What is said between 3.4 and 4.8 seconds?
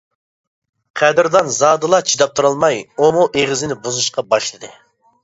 ئېغىزىنى بۇزۇشقا باشلىدى.